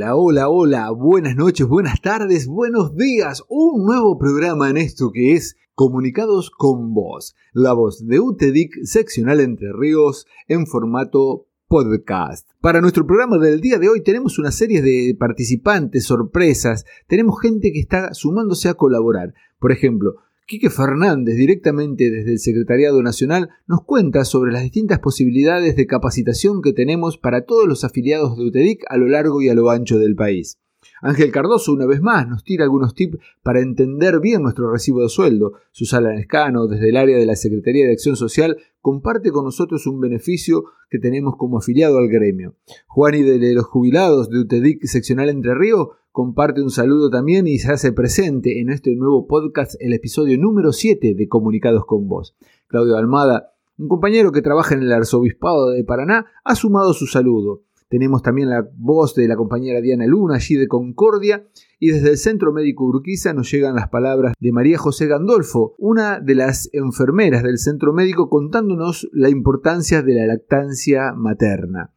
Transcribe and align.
Hola, 0.00 0.16
hola, 0.16 0.48
hola, 0.48 0.90
buenas 0.92 1.36
noches, 1.36 1.66
buenas 1.68 2.00
tardes, 2.00 2.46
buenos 2.46 2.96
días. 2.96 3.44
Un 3.50 3.84
nuevo 3.84 4.16
programa 4.18 4.70
en 4.70 4.78
esto 4.78 5.10
que 5.12 5.34
es 5.34 5.58
Comunicados 5.74 6.50
con 6.50 6.94
Voz, 6.94 7.36
la 7.52 7.74
voz 7.74 8.06
de 8.06 8.18
UTEDIC 8.18 8.82
seccional 8.84 9.40
Entre 9.40 9.70
Ríos 9.74 10.26
en 10.48 10.66
formato 10.66 11.48
podcast. 11.68 12.48
Para 12.62 12.80
nuestro 12.80 13.06
programa 13.06 13.36
del 13.36 13.60
día 13.60 13.78
de 13.78 13.90
hoy 13.90 14.02
tenemos 14.02 14.38
una 14.38 14.52
serie 14.52 14.80
de 14.80 15.14
participantes, 15.20 16.06
sorpresas, 16.06 16.86
tenemos 17.06 17.38
gente 17.38 17.70
que 17.70 17.80
está 17.80 18.14
sumándose 18.14 18.70
a 18.70 18.74
colaborar. 18.74 19.34
Por 19.58 19.70
ejemplo, 19.70 20.14
Quique 20.50 20.68
Fernández, 20.68 21.36
directamente 21.36 22.10
desde 22.10 22.32
el 22.32 22.40
Secretariado 22.40 23.00
Nacional, 23.04 23.50
nos 23.68 23.84
cuenta 23.84 24.24
sobre 24.24 24.50
las 24.50 24.64
distintas 24.64 24.98
posibilidades 24.98 25.76
de 25.76 25.86
capacitación 25.86 26.60
que 26.60 26.72
tenemos 26.72 27.18
para 27.18 27.44
todos 27.44 27.68
los 27.68 27.84
afiliados 27.84 28.36
de 28.36 28.46
UTEDIC 28.46 28.82
a 28.88 28.96
lo 28.96 29.06
largo 29.06 29.40
y 29.42 29.48
a 29.48 29.54
lo 29.54 29.70
ancho 29.70 29.96
del 30.00 30.16
país. 30.16 30.58
Ángel 31.02 31.30
Cardoso, 31.30 31.72
una 31.72 31.86
vez 31.86 32.00
más, 32.00 32.28
nos 32.28 32.44
tira 32.44 32.64
algunos 32.64 32.94
tips 32.94 33.18
para 33.42 33.60
entender 33.60 34.20
bien 34.20 34.42
nuestro 34.42 34.70
recibo 34.70 35.02
de 35.02 35.08
sueldo. 35.08 35.54
Susana 35.72 36.14
Escano, 36.14 36.66
desde 36.66 36.90
el 36.90 36.96
área 36.96 37.16
de 37.16 37.26
la 37.26 37.36
Secretaría 37.36 37.86
de 37.86 37.92
Acción 37.92 38.16
Social, 38.16 38.58
comparte 38.80 39.30
con 39.30 39.44
nosotros 39.44 39.86
un 39.86 40.00
beneficio 40.00 40.64
que 40.90 40.98
tenemos 40.98 41.36
como 41.36 41.58
afiliado 41.58 41.98
al 41.98 42.08
gremio. 42.08 42.54
Juani 42.86 43.22
de 43.22 43.54
los 43.54 43.66
jubilados 43.66 44.30
de 44.30 44.40
UTEDIC 44.40 44.84
seccional 44.84 45.28
Entre 45.28 45.54
Ríos 45.54 45.88
comparte 46.12 46.60
un 46.60 46.70
saludo 46.70 47.08
también 47.08 47.46
y 47.46 47.58
se 47.58 47.72
hace 47.72 47.92
presente 47.92 48.60
en 48.60 48.70
este 48.70 48.94
nuevo 48.96 49.26
podcast 49.26 49.76
el 49.80 49.92
episodio 49.92 50.36
número 50.38 50.72
7 50.72 51.14
de 51.14 51.28
Comunicados 51.28 51.84
con 51.86 52.08
Vos. 52.08 52.34
Claudio 52.66 52.96
Almada, 52.96 53.54
un 53.78 53.88
compañero 53.88 54.32
que 54.32 54.42
trabaja 54.42 54.74
en 54.74 54.82
el 54.82 54.92
Arzobispado 54.92 55.70
de 55.70 55.84
Paraná, 55.84 56.26
ha 56.44 56.54
sumado 56.54 56.92
su 56.94 57.06
saludo. 57.06 57.62
Tenemos 57.90 58.22
también 58.22 58.48
la 58.48 58.70
voz 58.76 59.16
de 59.16 59.26
la 59.26 59.34
compañera 59.34 59.80
Diana 59.80 60.06
Luna, 60.06 60.36
allí 60.36 60.54
de 60.54 60.68
Concordia, 60.68 61.48
y 61.80 61.90
desde 61.90 62.10
el 62.10 62.18
Centro 62.18 62.52
Médico 62.52 62.84
Urquiza 62.84 63.34
nos 63.34 63.50
llegan 63.50 63.74
las 63.74 63.88
palabras 63.88 64.34
de 64.38 64.52
María 64.52 64.78
José 64.78 65.08
Gandolfo, 65.08 65.74
una 65.76 66.20
de 66.20 66.36
las 66.36 66.70
enfermeras 66.72 67.42
del 67.42 67.58
Centro 67.58 67.92
Médico, 67.92 68.30
contándonos 68.30 69.10
la 69.12 69.28
importancia 69.28 70.02
de 70.02 70.14
la 70.14 70.26
lactancia 70.26 71.14
materna. 71.16 71.92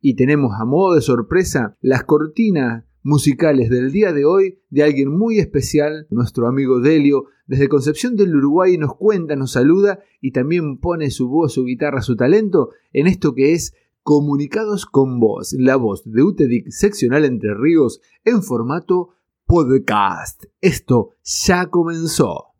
Y 0.00 0.16
tenemos 0.16 0.52
a 0.60 0.64
modo 0.64 0.96
de 0.96 1.00
sorpresa 1.00 1.76
las 1.80 2.02
cortinas 2.02 2.84
musicales 3.04 3.70
del 3.70 3.92
día 3.92 4.12
de 4.12 4.24
hoy 4.24 4.58
de 4.68 4.82
alguien 4.82 5.16
muy 5.16 5.38
especial, 5.38 6.08
nuestro 6.10 6.48
amigo 6.48 6.80
Delio, 6.80 7.26
desde 7.46 7.68
Concepción 7.68 8.16
del 8.16 8.34
Uruguay 8.34 8.76
nos 8.78 8.96
cuenta, 8.96 9.36
nos 9.36 9.52
saluda 9.52 10.00
y 10.20 10.32
también 10.32 10.78
pone 10.78 11.12
su 11.12 11.28
voz, 11.28 11.54
su 11.54 11.64
guitarra, 11.64 12.02
su 12.02 12.16
talento 12.16 12.70
en 12.92 13.06
esto 13.06 13.32
que 13.32 13.52
es 13.52 13.74
Comunicados 14.08 14.86
con 14.86 15.18
Voz, 15.18 15.52
la 15.58 15.74
voz 15.74 16.02
de 16.04 16.22
UTEDIC 16.22 16.70
seccional 16.70 17.24
Entre 17.24 17.52
Ríos 17.54 18.00
en 18.24 18.40
formato 18.40 19.16
podcast. 19.46 20.44
Esto 20.60 21.14
ya 21.24 21.66
comenzó. 21.66 22.52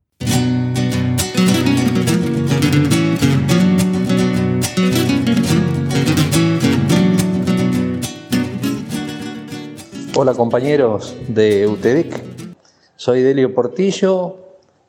Hola 10.16 10.34
compañeros 10.34 11.16
de 11.28 11.68
UTEDIC, 11.68 12.56
soy 12.96 13.22
Delio 13.22 13.54
Portillo, 13.54 14.34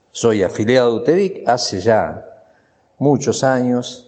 soy 0.10 0.42
afiliado 0.42 0.94
de 0.94 1.02
UTEDIC 1.02 1.48
hace 1.48 1.82
ya 1.82 2.26
muchos 2.98 3.44
años 3.44 4.07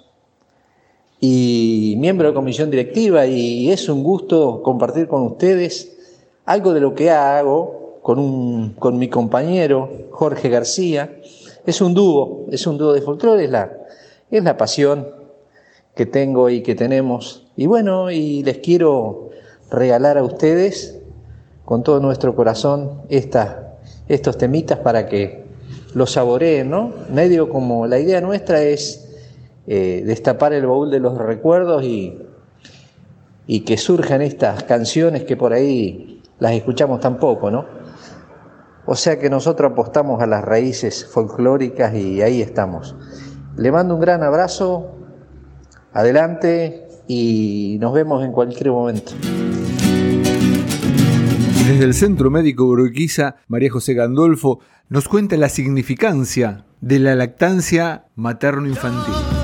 y 1.19 1.95
miembro 1.97 2.29
de 2.29 2.33
comisión 2.33 2.71
directiva 2.71 3.25
y 3.25 3.71
es 3.71 3.89
un 3.89 4.03
gusto 4.03 4.61
compartir 4.63 5.07
con 5.07 5.23
ustedes 5.23 5.97
algo 6.45 6.73
de 6.73 6.79
lo 6.79 6.95
que 6.95 7.11
hago 7.11 7.99
con, 8.01 8.73
con 8.79 8.97
mi 8.97 9.09
compañero 9.09 9.89
Jorge 10.11 10.49
García. 10.49 11.19
Es 11.65 11.81
un 11.81 11.93
dúo, 11.93 12.45
es 12.51 12.65
un 12.65 12.77
dúo 12.77 12.93
de 12.93 13.01
folclore, 13.01 13.45
es 13.45 13.51
la, 13.51 13.71
es 14.31 14.43
la 14.43 14.57
pasión 14.57 15.07
que 15.95 16.05
tengo 16.05 16.49
y 16.49 16.63
que 16.63 16.75
tenemos. 16.75 17.45
Y 17.57 17.67
bueno, 17.67 18.09
y 18.09 18.41
les 18.43 18.59
quiero 18.59 19.29
regalar 19.69 20.17
a 20.17 20.23
ustedes 20.23 20.99
con 21.65 21.83
todo 21.83 21.99
nuestro 21.99 22.35
corazón 22.35 23.01
estos 23.09 24.37
temitas 24.37 24.79
para 24.79 25.07
que 25.07 25.43
los 25.93 26.11
saboreen, 26.11 26.69
¿no? 26.69 26.93
Medio 27.13 27.49
como 27.49 27.85
la 27.85 27.99
idea 27.99 28.21
nuestra 28.21 28.63
es 28.63 29.08
eh, 29.71 30.01
destapar 30.03 30.51
el 30.53 30.65
baúl 30.65 30.89
de 30.89 30.99
los 30.99 31.15
recuerdos 31.15 31.83
y, 31.83 32.17
y 33.45 33.59
que 33.59 33.77
surjan 33.77 34.23
estas 34.23 34.63
canciones 34.63 35.25
que 35.25 35.37
por 35.37 35.53
ahí 35.53 36.23
las 36.39 36.53
escuchamos 36.53 36.99
tan 36.99 37.17
poco, 37.17 37.51
¿no? 37.51 37.67
O 38.87 38.95
sea 38.95 39.19
que 39.19 39.29
nosotros 39.29 39.71
apostamos 39.71 40.23
a 40.23 40.25
las 40.25 40.43
raíces 40.43 41.05
folclóricas 41.05 41.93
y 41.93 42.23
ahí 42.23 42.41
estamos. 42.41 42.95
Le 43.57 43.71
mando 43.71 43.93
un 43.93 44.01
gran 44.01 44.23
abrazo, 44.23 44.95
adelante 45.93 46.87
y 47.07 47.77
nos 47.79 47.93
vemos 47.93 48.25
en 48.25 48.31
cualquier 48.31 48.71
momento. 48.71 49.11
Desde 51.67 51.85
el 51.85 51.93
Centro 51.93 52.31
Médico 52.31 52.63
Urquiza, 52.63 53.35
María 53.47 53.69
José 53.69 53.93
Gandolfo 53.93 54.61
nos 54.87 55.07
cuenta 55.07 55.37
la 55.37 55.49
significancia 55.49 56.65
de 56.81 56.97
la 56.97 57.13
lactancia 57.13 58.05
materno-infantil. 58.15 59.38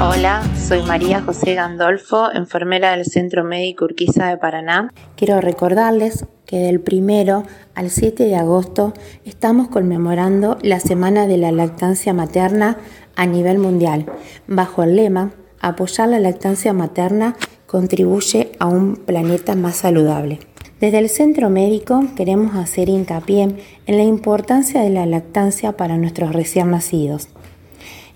Hola, 0.00 0.42
soy 0.56 0.82
María 0.82 1.22
José 1.22 1.54
Gandolfo, 1.54 2.30
enfermera 2.32 2.92
del 2.92 3.04
Centro 3.04 3.44
Médico 3.44 3.84
Urquiza 3.84 4.28
de 4.28 4.36
Paraná. 4.36 4.90
Quiero 5.16 5.40
recordarles 5.40 6.26
que 6.46 6.58
del 6.58 6.80
primero 6.80 7.44
al 7.74 7.90
7 7.90 8.24
de 8.24 8.36
agosto 8.36 8.92
estamos 9.24 9.68
conmemorando 9.68 10.58
la 10.62 10.80
Semana 10.80 11.26
de 11.26 11.38
la 11.38 11.52
Lactancia 11.52 12.12
Materna 12.12 12.78
a 13.16 13.26
nivel 13.26 13.58
mundial, 13.58 14.06
bajo 14.46 14.82
el 14.82 14.96
lema 14.96 15.32
Apoyar 15.64 16.10
la 16.10 16.20
lactancia 16.20 16.74
materna 16.74 17.36
contribuye 17.66 18.52
a 18.58 18.66
un 18.66 18.96
planeta 18.96 19.54
más 19.54 19.76
saludable. 19.76 20.40
Desde 20.80 20.98
el 20.98 21.08
centro 21.08 21.50
médico 21.50 22.04
queremos 22.16 22.56
hacer 22.56 22.88
hincapié 22.88 23.42
en 23.86 23.96
la 23.96 24.02
importancia 24.02 24.82
de 24.82 24.90
la 24.90 25.06
lactancia 25.06 25.76
para 25.76 25.96
nuestros 25.96 26.32
recién 26.32 26.70
nacidos. 26.70 27.28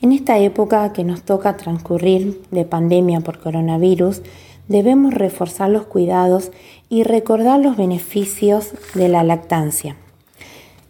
En 0.01 0.13
esta 0.13 0.39
época 0.39 0.93
que 0.93 1.05
nos 1.05 1.23
toca 1.23 1.57
transcurrir 1.57 2.43
de 2.51 2.65
pandemia 2.65 3.21
por 3.21 3.39
coronavirus, 3.39 4.23
debemos 4.67 5.15
reforzar 5.15 5.71
los 5.71 5.87
cuidados 5.87 6.51
y 6.89 7.05
recordar 7.05 7.61
los 7.61 7.77
beneficios 7.77 8.73
de 8.95 9.09
la 9.09 9.23
lactancia. 9.23 9.97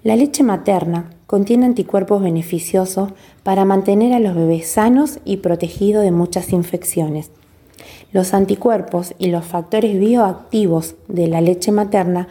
La 0.03 0.17
leche 0.17 0.43
materna 0.43 1.11
contiene 1.27 1.67
anticuerpos 1.67 2.23
beneficiosos 2.23 3.11
para 3.43 3.67
mantener 3.67 4.15
a 4.15 4.21
los 4.21 4.35
bebés 4.35 4.69
sanos 4.69 5.21
y 5.25 5.39
protegidos 5.39 6.03
de 6.03 6.13
muchas 6.13 6.53
infecciones. 6.53 7.31
Los 8.13 8.33
anticuerpos 8.33 9.15
y 9.19 9.29
los 9.29 9.45
factores 9.45 9.99
bioactivos 9.99 10.95
de 11.09 11.29
la 11.29 11.41
leche 11.41 11.73
materna 11.73 12.29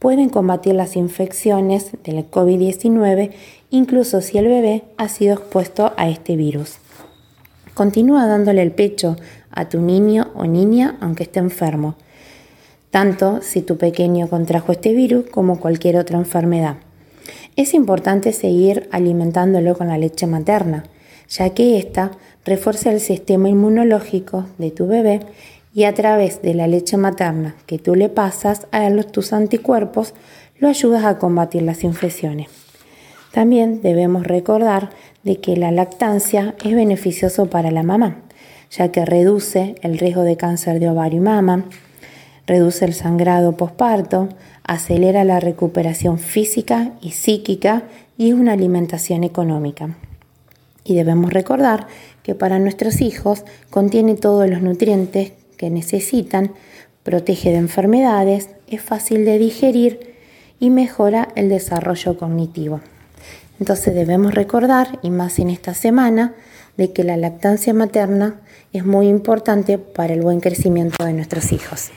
pueden 0.00 0.28
combatir 0.28 0.74
las 0.74 0.96
infecciones 0.96 1.92
del 2.04 2.28
COVID-19 2.28 3.30
incluso 3.70 4.20
si 4.20 4.38
el 4.38 4.48
bebé 4.48 4.82
ha 4.96 5.08
sido 5.08 5.34
expuesto 5.34 5.92
a 5.96 6.08
este 6.08 6.36
virus. 6.36 6.78
Continúa 7.74 8.26
dándole 8.26 8.62
el 8.62 8.72
pecho 8.72 9.16
a 9.50 9.68
tu 9.68 9.80
niño 9.80 10.30
o 10.34 10.46
niña 10.46 10.96
aunque 11.00 11.22
esté 11.22 11.38
enfermo, 11.38 11.94
tanto 12.90 13.40
si 13.42 13.62
tu 13.62 13.76
pequeño 13.76 14.28
contrajo 14.28 14.72
este 14.72 14.92
virus 14.94 15.26
como 15.30 15.60
cualquier 15.60 15.96
otra 15.96 16.18
enfermedad. 16.18 16.76
Es 17.56 17.74
importante 17.74 18.32
seguir 18.32 18.88
alimentándolo 18.90 19.76
con 19.76 19.88
la 19.88 19.98
leche 19.98 20.26
materna, 20.26 20.84
ya 21.28 21.50
que 21.50 21.78
ésta 21.78 22.12
refuerza 22.44 22.90
el 22.90 23.00
sistema 23.00 23.48
inmunológico 23.48 24.46
de 24.58 24.70
tu 24.70 24.86
bebé 24.86 25.20
y 25.74 25.84
a 25.84 25.94
través 25.94 26.42
de 26.42 26.54
la 26.54 26.66
leche 26.66 26.96
materna 26.96 27.54
que 27.66 27.78
tú 27.78 27.94
le 27.94 28.08
pasas 28.08 28.66
a 28.72 28.88
los, 28.90 29.12
tus 29.12 29.32
anticuerpos 29.32 30.14
lo 30.58 30.68
ayudas 30.68 31.04
a 31.04 31.18
combatir 31.18 31.62
las 31.62 31.84
infecciones. 31.84 32.48
También 33.32 33.80
debemos 33.82 34.26
recordar 34.26 34.90
de 35.22 35.40
que 35.40 35.56
la 35.56 35.70
lactancia 35.70 36.54
es 36.64 36.74
beneficioso 36.74 37.46
para 37.46 37.70
la 37.70 37.82
mamá, 37.82 38.16
ya 38.70 38.90
que 38.90 39.04
reduce 39.04 39.76
el 39.82 39.98
riesgo 39.98 40.22
de 40.22 40.36
cáncer 40.36 40.80
de 40.80 40.88
ovario 40.88 41.18
y 41.18 41.22
mama, 41.22 41.64
reduce 42.46 42.84
el 42.84 42.94
sangrado 42.94 43.56
posparto, 43.56 44.28
acelera 44.64 45.24
la 45.24 45.40
recuperación 45.40 46.18
física 46.18 46.92
y 47.00 47.12
psíquica 47.12 47.84
y 48.18 48.32
una 48.32 48.52
alimentación 48.52 49.24
económica. 49.24 49.96
Y 50.84 50.94
debemos 50.94 51.32
recordar 51.32 51.86
que 52.22 52.34
para 52.34 52.58
nuestros 52.58 53.00
hijos 53.00 53.44
contiene 53.70 54.14
todos 54.14 54.48
los 54.48 54.62
nutrientes 54.62 55.32
que 55.56 55.70
necesitan, 55.70 56.52
protege 57.02 57.50
de 57.50 57.56
enfermedades, 57.56 58.50
es 58.68 58.82
fácil 58.82 59.24
de 59.24 59.38
digerir 59.38 60.14
y 60.58 60.70
mejora 60.70 61.28
el 61.34 61.48
desarrollo 61.48 62.18
cognitivo. 62.18 62.80
Entonces 63.58 63.94
debemos 63.94 64.34
recordar, 64.34 64.98
y 65.02 65.10
más 65.10 65.38
en 65.38 65.50
esta 65.50 65.74
semana, 65.74 66.34
de 66.76 66.92
que 66.92 67.04
la 67.04 67.16
lactancia 67.16 67.74
materna 67.74 68.40
es 68.72 68.86
muy 68.86 69.08
importante 69.08 69.76
para 69.76 70.14
el 70.14 70.22
buen 70.22 70.40
crecimiento 70.40 71.04
de 71.04 71.12
nuestros 71.12 71.52
hijos. 71.52 71.90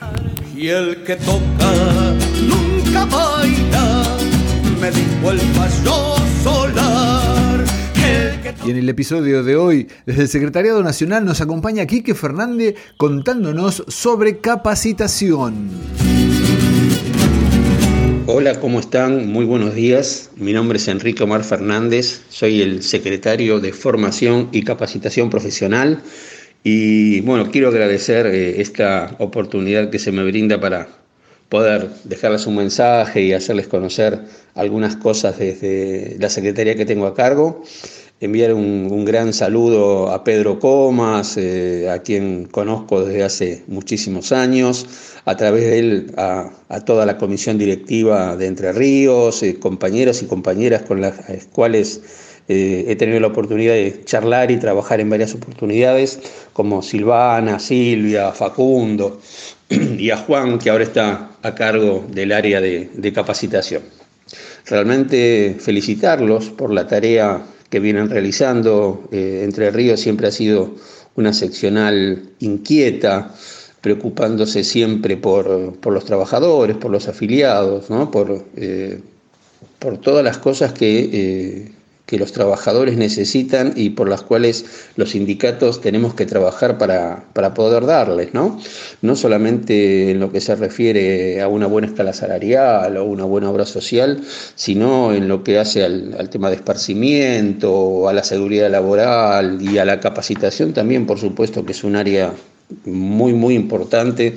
Y 0.55 0.67
el 0.67 1.03
que 1.03 1.15
toca 1.15 1.71
nunca 2.41 3.05
baila, 3.05 4.03
me 4.81 4.91
dijo 4.91 5.31
el 5.31 5.39
solar. 5.83 6.22
Y 8.65 8.71
en 8.71 8.77
el 8.77 8.87
episodio 8.89 9.43
de 9.43 9.55
hoy, 9.55 9.87
desde 10.05 10.23
el 10.23 10.27
Secretariado 10.29 10.81
Nacional 10.83 11.25
nos 11.25 11.41
acompaña 11.41 11.85
Quique 11.85 12.15
Fernández 12.15 12.75
contándonos 12.97 13.83
sobre 13.87 14.39
capacitación. 14.39 15.69
Hola, 18.25 18.59
¿cómo 18.59 18.79
están? 18.79 19.27
Muy 19.27 19.43
buenos 19.43 19.75
días. 19.75 20.29
Mi 20.37 20.53
nombre 20.53 20.77
es 20.77 20.87
Enrique 20.87 21.23
Omar 21.23 21.43
Fernández, 21.43 22.21
soy 22.29 22.61
el 22.61 22.81
secretario 22.81 23.59
de 23.59 23.73
Formación 23.73 24.47
y 24.53 24.63
Capacitación 24.63 25.29
Profesional 25.29 26.01
y 26.63 27.19
bueno, 27.21 27.51
quiero 27.51 27.67
agradecer 27.67 28.27
eh, 28.27 28.61
esta 28.61 29.15
oportunidad 29.19 29.89
que 29.89 29.99
se 29.99 30.13
me 30.13 30.23
brinda 30.23 30.61
para 30.61 30.87
poder 31.49 31.89
dejarles 32.05 32.47
un 32.47 32.55
mensaje 32.55 33.21
y 33.21 33.33
hacerles 33.33 33.67
conocer 33.67 34.21
algunas 34.55 34.95
cosas 34.95 35.37
desde 35.37 36.15
la 36.17 36.29
secretaría 36.29 36.75
que 36.75 36.85
tengo 36.85 37.05
a 37.05 37.13
cargo 37.13 37.63
enviar 38.23 38.53
un, 38.53 39.03
gran 39.03 39.33
saludo 39.33 40.09
a 40.09 40.23
Pedro 40.23 40.57
Comas, 40.57 41.35
eh, 41.35 41.89
a 41.89 41.99
quien 41.99 42.45
conozco 42.45 43.03
desde 43.03 43.23
hace 43.23 43.63
muchísimos 43.67 44.31
años, 44.31 44.87
a 45.25 45.35
través 45.35 45.63
de 45.65 45.79
él 45.79 46.13
a, 46.15 46.51
toda 46.85 47.05
la 47.05 47.17
comisión 47.17 47.57
directiva 47.57 48.37
de 48.37 48.47
Entre 48.47 48.71
Ríos, 48.71 49.43
eh, 49.43 49.59
compañeros 49.59 50.23
y 50.23 50.27
compañeras 50.27 50.83
con 50.83 51.01
las 51.01 51.15
cuales 51.51 52.01
eh, 52.47 52.85
he 52.87 52.95
tenido 52.95 53.19
la 53.19 53.27
oportunidad 53.27 53.73
de 53.73 54.03
charlar 54.05 54.51
y 54.51 54.57
trabajar 54.57 55.01
en 55.01 55.09
varias 55.09 55.33
oportunidades, 55.35 56.19
como 56.53 56.81
Silvana, 56.81 57.59
Silvia, 57.59 58.31
Facundo 58.31 59.19
y 59.69 60.09
a 60.11 60.17
Juan, 60.17 60.59
que 60.59 60.69
ahora 60.69 60.85
está 60.85 61.31
a 61.41 61.55
cargo 61.55 62.05
del 62.09 62.31
área 62.31 62.61
de 62.61 63.13
capacitación. 63.13 63.83
Realmente 64.65 65.57
felicitarlos 65.59 66.49
por 66.49 66.73
la 66.73 66.87
tarea 66.87 67.45
que 67.73 67.79
vienen 67.79 68.07
realizando. 68.07 69.09
Eh, 69.11 69.41
Entre 69.43 69.71
Ríos 69.71 69.99
siempre 69.99 70.27
ha 70.27 70.31
sido 70.31 70.75
una 71.15 71.33
seccional 71.33 72.29
inquieta, 72.37 73.33
preocupándose 73.81 74.63
siempre 74.63 75.17
por, 75.17 75.47
los 75.83 76.05
trabajadores, 76.05 76.77
por 76.77 76.91
los 76.91 77.07
afiliados, 77.07 77.85
por, 78.11 78.45
eh, 78.57 78.99
por 79.79 79.97
todas 79.97 80.23
las 80.23 80.37
cosas 80.37 80.71
que, 80.71 81.09
eh, 81.11 81.71
que 82.13 82.19
los 82.19 82.31
trabajadores 82.31 82.95
necesitan 82.95 83.73
y 83.75 83.89
por 83.89 84.07
las 84.07 84.21
cuales 84.21 84.65
los 84.97 85.09
sindicatos 85.09 85.81
tenemos 85.81 86.13
que 86.13 86.27
trabajar 86.27 86.77
para, 86.77 87.23
poder 87.55 87.87
darles, 87.87 88.35
¿no? 88.35 88.61
No 89.01 89.15
solamente 89.15 90.11
en 90.11 90.19
lo 90.19 90.31
que 90.31 90.39
se 90.39 90.55
refiere 90.55 91.41
a 91.41 91.47
una 91.47 91.65
buena 91.65 91.87
escala 91.87 92.13
salarial 92.13 92.97
o 92.97 93.03
una 93.05 93.23
buena 93.23 93.49
obra 93.49 93.65
social, 93.65 94.21
sino 94.53 95.11
en 95.11 95.27
lo 95.27 95.43
que 95.43 95.57
hace 95.57 95.83
al, 95.83 96.15
al 96.19 96.29
tema 96.29 96.51
de 96.51 96.57
esparcimiento, 96.57 98.07
a 98.07 98.13
la 98.13 98.23
seguridad 98.23 98.69
laboral 98.69 99.57
y 99.59 99.79
a 99.79 99.85
la 99.85 99.99
capacitación 99.99 100.71
también, 100.71 101.07
por 101.07 101.17
supuesto, 101.17 101.65
que 101.65 101.71
es 101.71 101.83
un 101.83 101.95
área 101.95 102.31
muy, 102.85 103.33
muy 103.33 103.55
importante 103.55 104.35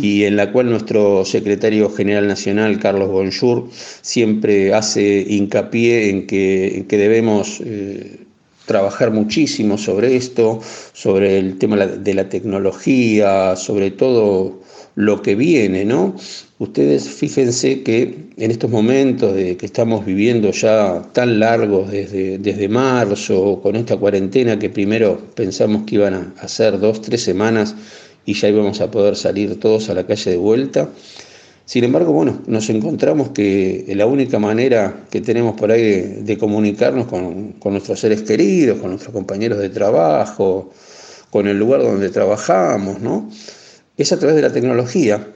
y 0.00 0.24
en 0.24 0.36
la 0.36 0.52
cual 0.52 0.70
nuestro 0.70 1.24
secretario 1.24 1.90
general 1.90 2.28
nacional, 2.28 2.78
Carlos 2.78 3.10
Bonjour, 3.10 3.68
siempre 4.00 4.74
hace 4.74 5.24
hincapié 5.28 6.10
en 6.10 6.26
que, 6.26 6.86
debemos 6.88 7.60
eh, 7.64 8.20
trabajar 8.66 9.10
muchísimo 9.10 9.76
sobre 9.76 10.16
esto, 10.16 10.60
sobre 10.92 11.38
el 11.38 11.58
tema 11.58 11.76
de 11.86 12.14
la 12.14 12.28
tecnología, 12.28 13.56
sobre 13.56 13.90
todo 13.90 14.63
lo 14.96 15.22
que 15.22 15.34
viene, 15.34 15.84
¿no? 15.84 16.14
Ustedes 16.58 17.08
fíjense 17.08 17.82
que 17.82 18.28
en 18.36 18.50
estos 18.50 18.70
momentos 18.70 19.34
de 19.34 19.56
que 19.56 19.66
estamos 19.66 20.06
viviendo 20.06 20.50
ya 20.52 21.02
tan 21.12 21.40
largos 21.40 21.90
desde, 21.90 22.38
desde 22.38 22.68
marzo, 22.68 23.60
con 23.62 23.76
esta 23.76 23.96
cuarentena 23.96 24.58
que 24.58 24.70
primero 24.70 25.20
pensamos 25.34 25.82
que 25.84 25.96
iban 25.96 26.34
a 26.38 26.48
ser 26.48 26.78
dos, 26.78 27.00
tres 27.00 27.22
semanas 27.22 27.74
y 28.24 28.34
ya 28.34 28.48
íbamos 28.48 28.80
a 28.80 28.90
poder 28.90 29.16
salir 29.16 29.58
todos 29.58 29.90
a 29.90 29.94
la 29.94 30.06
calle 30.06 30.30
de 30.30 30.36
vuelta. 30.36 30.88
Sin 31.66 31.82
embargo, 31.82 32.12
bueno, 32.12 32.42
nos 32.46 32.68
encontramos 32.68 33.30
que 33.30 33.86
la 33.96 34.06
única 34.06 34.38
manera 34.38 35.06
que 35.10 35.22
tenemos 35.22 35.56
por 35.58 35.72
ahí 35.72 36.20
de, 36.22 36.38
comunicarnos 36.38 37.06
con, 37.06 37.52
con 37.52 37.72
nuestros 37.72 38.00
seres 38.00 38.22
queridos, 38.22 38.78
con 38.78 38.90
nuestros 38.90 39.14
compañeros 39.14 39.58
de 39.58 39.70
trabajo, 39.70 40.70
con 41.30 41.48
el 41.48 41.58
lugar 41.58 41.82
donde 41.82 42.10
trabajamos, 42.10 43.00
¿no? 43.00 43.30
Es 43.96 44.12
a 44.12 44.18
través 44.18 44.36
de 44.36 44.42
la 44.42 44.52
tecnología. 44.52 45.28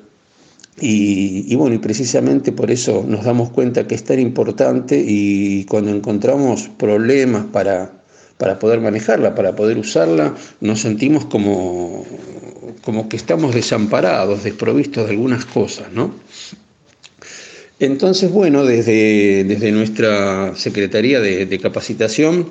Y, 0.80 1.56
bueno, 1.56 1.74
y 1.74 1.78
precisamente 1.78 2.52
por 2.52 2.70
eso 2.70 3.04
nos 3.06 3.24
damos 3.24 3.50
cuenta 3.50 3.88
que 3.88 3.96
es 3.96 4.04
tan 4.04 4.20
importante 4.20 5.02
y 5.04 5.64
cuando 5.64 5.90
encontramos 5.90 6.70
problemas 6.76 7.46
para, 7.46 7.90
para 8.36 8.60
poder 8.60 8.80
manejarla, 8.80 9.34
para 9.34 9.56
poder 9.56 9.76
usarla, 9.76 10.36
nos 10.60 10.80
sentimos 10.80 11.24
como, 11.24 12.06
como 12.84 13.08
que 13.08 13.16
estamos 13.16 13.56
desamparados, 13.56 14.44
desprovistos 14.44 15.06
de 15.06 15.14
algunas 15.14 15.44
cosas, 15.46 15.92
¿no? 15.92 16.14
Entonces, 17.80 18.30
bueno, 18.30 18.64
desde, 18.64 19.44
desde 19.44 19.72
nuestra 19.72 20.54
Secretaría 20.54 21.20
de 21.20 21.58
Capacitación, 21.60 22.50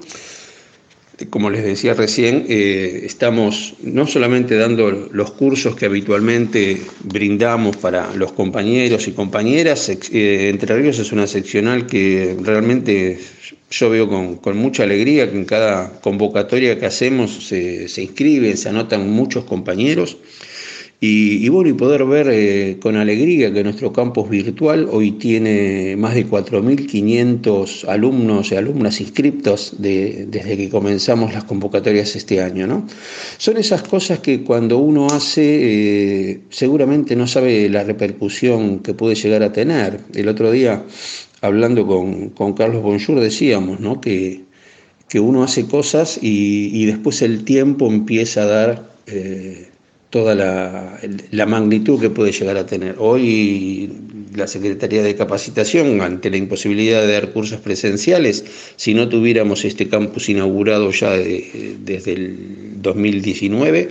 como 1.25 1.49
les 1.49 1.63
decía 1.63 1.95
recién, 1.95 2.45
eh, 2.47 3.01
estamos 3.03 3.73
no 3.81 4.05
solamente 4.05 4.55
dando 4.55 4.91
los 5.11 5.31
cursos 5.31 5.75
que 5.75 5.87
habitualmente 5.87 6.79
brindamos 7.03 7.75
para 7.77 8.13
los 8.13 8.33
compañeros 8.33 9.07
y 9.07 9.13
compañeras, 9.13 9.89
eh, 9.89 10.49
Entre 10.49 10.77
Ríos 10.77 10.99
es 10.99 11.11
una 11.11 11.25
seccional 11.25 11.87
que 11.87 12.37
realmente 12.41 13.19
yo 13.71 13.89
veo 13.89 14.07
con, 14.07 14.57
mucha 14.57 14.83
alegría 14.83 15.29
que 15.29 15.37
en 15.37 15.45
cada 15.45 15.99
convocatoria 16.01 16.79
que 16.79 16.85
hacemos 16.85 17.47
se, 17.47 17.87
se 17.87 18.03
inscriben, 18.03 18.55
se 18.55 18.69
anotan 18.69 19.09
muchos 19.09 19.43
compañeros. 19.45 20.17
Y, 20.99 21.47
bueno, 21.49 21.69
y 21.69 21.73
poder 21.73 22.05
ver 22.05 22.27
eh, 22.31 22.77
con 22.81 22.95
alegría 22.95 23.53
que 23.53 23.63
nuestro 23.63 23.93
campus 23.93 24.31
virtual 24.31 24.89
hoy 24.91 25.11
tiene 25.11 25.95
más 25.95 26.15
de 26.15 26.25
4.500 26.25 27.87
alumnos 27.87 28.51
y 28.51 28.55
alumnas 28.55 28.99
inscriptos 28.99 29.75
desde 29.77 30.57
que 30.57 30.69
comenzamos 30.71 31.35
las 31.35 31.43
convocatorias 31.43 32.15
este 32.15 32.41
año. 32.41 32.65
¿no? 32.65 32.87
Son 33.37 33.57
esas 33.57 33.83
cosas 33.83 34.21
que 34.21 34.43
cuando 34.43 34.79
uno 34.79 35.05
hace 35.05 36.31
eh, 36.31 36.41
seguramente 36.49 37.15
no 37.15 37.27
sabe 37.27 37.69
la 37.69 37.83
repercusión 37.83 38.79
que 38.79 38.95
puede 38.95 39.13
llegar 39.13 39.43
a 39.43 39.53
tener. 39.53 39.99
El 40.15 40.27
otro 40.27 40.49
día, 40.49 40.83
hablando 41.41 41.85
con, 41.85 42.53
Carlos 42.55 42.81
Bonjour, 42.81 43.19
decíamos 43.19 43.79
¿no? 43.79 44.01
que, 44.01 44.45
que 45.07 45.19
uno 45.19 45.43
hace 45.43 45.67
cosas 45.67 46.17
y, 46.23 46.85
después 46.85 47.21
el 47.21 47.43
tiempo 47.43 47.85
empieza 47.85 48.41
a 48.41 48.45
dar... 48.47 48.89
Eh, 49.05 49.66
toda 50.09 50.35
la, 50.35 51.45
magnitud 51.45 51.99
que 51.99 52.09
puede 52.09 52.31
llegar 52.31 52.57
a 52.57 52.65
tener. 52.65 52.95
Hoy 52.97 53.91
la 54.35 54.47
Secretaría 54.47 55.01
de 55.01 55.15
Capacitación, 55.15 56.01
ante 56.01 56.29
la 56.29 56.37
imposibilidad 56.37 57.01
de 57.01 57.13
dar 57.13 57.31
cursos 57.31 57.59
presenciales, 57.59 58.45
si 58.75 58.93
no 58.93 59.09
tuviéramos 59.09 59.65
este 59.65 59.89
campus 59.89 60.29
inaugurado 60.29 60.91
ya 60.91 61.11
desde 61.11 62.13
el 62.13 62.81
2019, 62.81 63.89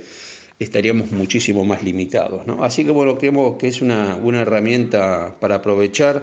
estaríamos 0.59 1.11
muchísimo 1.11 1.65
más 1.65 1.83
limitados. 1.83 2.47
¿no? 2.47 2.65
Así 2.65 2.85
que 2.85 2.93
bueno, 2.93 3.19
creemos 3.19 3.57
que 3.57 3.69
es 3.69 3.83
una, 3.83 4.17
una 4.17 4.43
herramienta 4.43 5.37
para 5.41 5.57
aprovechar 5.57 6.23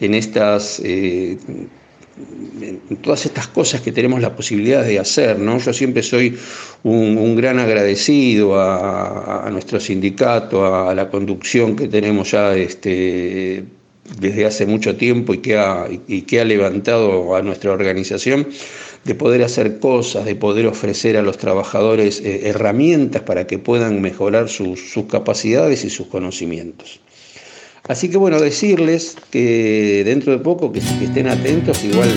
en 0.00 0.14
estas... 0.14 0.80
Eh, 0.84 1.36
en 2.60 2.96
todas 2.98 3.24
estas 3.26 3.48
cosas 3.48 3.80
que 3.80 3.92
tenemos 3.92 4.20
la 4.20 4.36
posibilidad 4.36 4.84
de 4.84 4.98
hacer. 4.98 5.38
¿no? 5.38 5.58
Yo 5.58 5.72
siempre 5.72 6.02
soy 6.02 6.36
un, 6.82 7.36
gran 7.36 7.58
agradecido 7.58 8.60
a, 8.60 9.48
nuestro 9.50 9.80
sindicato, 9.80 10.66
a, 10.66 10.94
la 10.94 11.08
conducción 11.10 11.76
que 11.76 11.88
tenemos 11.88 12.30
ya 12.32 12.54
este, 12.54 13.64
desde 14.18 14.46
hace 14.46 14.66
mucho 14.66 14.96
tiempo 14.96 15.34
y 15.34 15.38
que, 15.38 15.56
ha, 15.56 16.44
levantado 16.44 17.34
a 17.34 17.42
nuestra 17.42 17.72
organización 17.72 18.48
de 19.04 19.14
poder 19.14 19.42
hacer 19.42 19.80
cosas, 19.80 20.24
de 20.24 20.36
poder 20.36 20.66
ofrecer 20.66 21.16
a 21.16 21.22
los 21.22 21.38
trabajadores 21.38 22.20
eh, 22.20 22.42
herramientas 22.44 23.22
para 23.22 23.46
que 23.46 23.58
puedan 23.58 24.00
mejorar 24.00 24.48
sus 24.48 24.80
capacidades 25.10 25.84
y 25.84 25.90
sus 25.90 26.06
conocimientos. 26.06 27.00
Así 27.88 28.08
que 28.08 28.16
bueno, 28.16 28.40
decirles 28.40 29.16
que 29.30 30.02
dentro 30.04 30.32
de 30.32 30.38
poco 30.38 30.70
que, 30.70 30.78
estén 30.78 31.26
atentos, 31.26 31.82
igual 31.82 32.08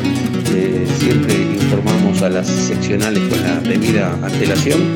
eh, 0.54 0.86
siempre 1.00 1.34
informamos 1.34 2.22
a 2.22 2.30
las 2.30 2.48
seccionales 2.48 3.24
con 3.30 3.42
la 3.42 3.60
debida 3.62 4.14
antelación. 4.22 4.96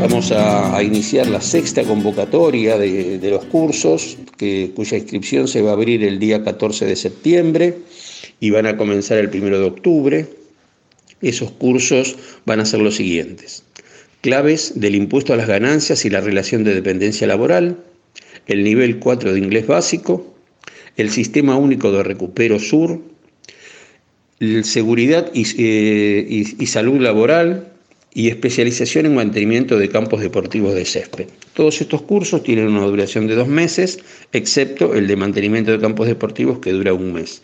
Vamos 0.00 0.32
a, 0.32 0.82
iniciar 0.82 1.28
la 1.28 1.40
sexta 1.40 1.84
convocatoria 1.84 2.76
de, 2.78 3.30
los 3.30 3.44
cursos, 3.44 4.16
que, 4.36 4.72
cuya 4.74 4.98
inscripción 4.98 5.46
se 5.46 5.62
va 5.62 5.70
a 5.70 5.74
abrir 5.74 6.02
el 6.02 6.18
día 6.18 6.42
14 6.42 6.86
de 6.86 6.96
septiembre 6.96 7.78
y 8.40 8.50
van 8.50 8.66
a 8.66 8.76
comenzar 8.76 9.18
el 9.18 9.28
1 9.28 9.58
de 9.58 9.64
octubre. 9.64 10.26
Esos 11.22 11.52
cursos 11.52 12.16
van 12.44 12.58
a 12.58 12.64
ser 12.64 12.80
los 12.80 12.96
siguientes. 12.96 13.62
Claves 14.20 14.80
del 14.80 14.96
impuesto 14.96 15.32
a 15.32 15.36
las 15.36 15.46
ganancias 15.46 16.04
y 16.04 16.10
la 16.10 16.20
relación 16.20 16.64
de 16.64 16.74
dependencia 16.74 17.26
laboral, 17.28 17.78
el 18.48 18.64
nivel 18.64 18.98
4 18.98 19.32
de 19.32 19.38
inglés 19.38 19.66
básico, 19.66 20.34
el 20.96 21.10
sistema 21.10 21.56
único 21.56 21.92
de 21.92 22.02
recupero 22.02 22.58
sur, 22.58 23.00
seguridad 24.62 25.30
eh, 25.34 26.26
y, 26.28 26.66
salud 26.66 27.00
laboral 27.00 27.72
y 28.14 28.28
especialización 28.28 29.06
en 29.06 29.14
mantenimiento 29.14 29.78
de 29.78 29.88
campos 29.88 30.20
deportivos 30.20 30.74
de 30.74 30.84
césped. 30.84 31.26
Todos 31.54 31.80
estos 31.80 32.02
cursos 32.02 32.42
tienen 32.42 32.68
una 32.68 32.86
duración 32.86 33.26
de 33.26 33.34
dos 33.34 33.48
meses, 33.48 33.98
excepto 34.32 34.94
el 34.94 35.06
de 35.06 35.16
mantenimiento 35.16 35.70
de 35.70 35.78
campos 35.78 36.06
deportivos 36.06 36.58
que 36.58 36.72
dura 36.72 36.94
un 36.94 37.12
mes. 37.12 37.42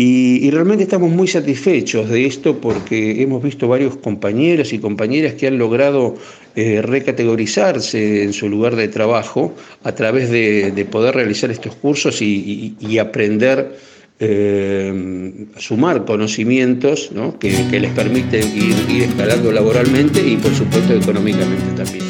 Y, 0.00 0.48
realmente 0.52 0.84
estamos 0.84 1.10
muy 1.10 1.26
satisfechos 1.26 2.08
de 2.08 2.24
esto 2.24 2.60
porque 2.60 3.20
hemos 3.20 3.42
visto 3.42 3.66
varios 3.66 3.96
compañeros 3.96 4.72
y 4.72 4.78
compañeras 4.78 5.34
que 5.34 5.48
han 5.48 5.58
logrado 5.58 6.14
eh, 6.54 6.80
recategorizarse 6.82 8.22
en 8.22 8.32
su 8.32 8.48
lugar 8.48 8.76
de 8.76 8.86
trabajo 8.86 9.56
a 9.82 9.90
través 9.96 10.30
de, 10.30 10.86
poder 10.88 11.16
realizar 11.16 11.50
estos 11.50 11.74
cursos 11.74 12.22
y, 12.22 12.96
aprender 13.00 13.76
eh, 14.20 15.46
sumar 15.56 16.04
conocimientos 16.04 17.10
que, 17.40 17.80
les 17.80 17.90
permiten 17.90 18.44
ir, 18.56 19.02
escalando 19.02 19.50
laboralmente 19.50 20.24
y 20.24 20.36
por 20.36 20.54
supuesto 20.54 20.94
económicamente 20.94 21.72
también. 21.74 22.04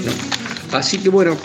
Así 0.72 0.98
que 0.98 1.08
bueno, 1.08 1.38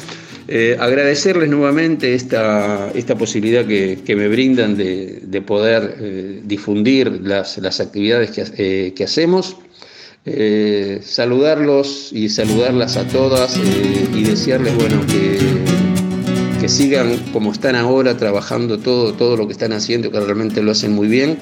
eh, 0.48 0.78
agradecerles 0.80 1.50
nuevamente 1.50 2.14
esta, 2.14 2.92
esta 2.94 3.16
posibilidad 3.18 3.66
que, 3.66 4.16
me 4.16 4.28
brindan 4.28 4.78
de, 4.78 5.44
poder 5.46 5.96
eh, 6.00 6.42
difundir 6.44 7.22
las, 7.24 7.80
actividades 7.80 8.32
que, 8.32 8.94
que 8.96 9.04
hacemos. 9.04 9.58
saludarlos 11.02 12.12
y 12.14 12.30
saludarlas 12.30 12.96
a 12.98 13.08
todas 13.08 13.60
y 14.16 14.24
desearles 14.24 14.74
bueno 14.76 15.06
que 15.08 15.74
que 16.64 16.70
sigan 16.70 17.18
como 17.34 17.52
están 17.52 17.76
ahora 17.76 18.16
trabajando 18.16 18.80
todo, 18.80 19.12
todo 19.16 19.36
lo 19.36 19.48
que 19.48 19.52
están 19.52 19.74
haciendo, 19.74 20.12
que 20.12 20.20
realmente 20.22 20.64
lo 20.64 20.72
hacen 20.72 20.94
muy 20.94 21.10
bien. 21.10 21.38